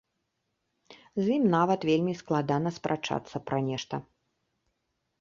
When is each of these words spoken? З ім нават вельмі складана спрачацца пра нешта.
З 1.25 1.35
ім 1.35 1.43
нават 1.57 1.79
вельмі 1.91 2.13
складана 2.23 2.75
спрачацца 2.81 3.37
пра 3.51 3.65
нешта. 3.71 4.05